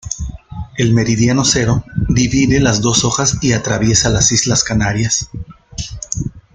El 0.79 0.95
meridiano 0.95 1.45
cero 1.45 1.83
divide 2.09 2.59
las 2.59 2.81
dos 2.81 3.05
hojas 3.05 3.37
y 3.39 3.53
atraviesa 3.53 4.09
las 4.09 4.31
islas 4.31 4.63
Canarias. 4.63 5.29